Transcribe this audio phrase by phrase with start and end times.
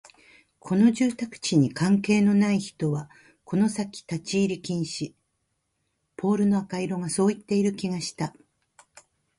[0.57, 3.07] この住宅地に関係のない人は
[3.43, 5.13] この先立ち入り禁止、
[6.17, 8.33] ポールの赤色がそう言っている気がした